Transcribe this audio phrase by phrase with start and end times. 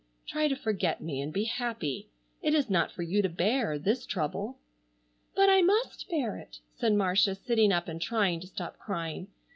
[0.25, 2.09] Try to forget me and be happy.
[2.41, 4.57] It is not for you to bear, this trouble."
[5.35, 9.27] "But I must bear it," said Marcia, sitting up and trying to stop crying.